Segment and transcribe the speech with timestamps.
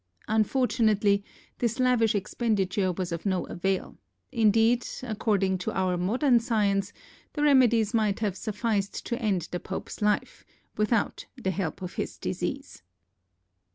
[0.27, 1.23] Unfortunately,
[1.59, 3.99] this lavish expenditure was of no avail;
[4.31, 6.91] indeed, according to our modern science,
[7.33, 10.43] the remedies might have sufficed to end the pope's life,
[10.75, 12.81] without the help of his disease.